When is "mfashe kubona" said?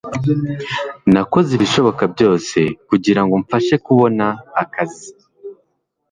3.43-4.25